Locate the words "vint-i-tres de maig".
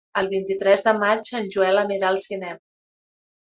0.29-1.31